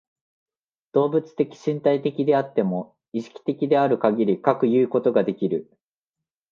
[0.93, 5.69] 動物的身体的であっても、意識的であるかぎりかくいうことができる。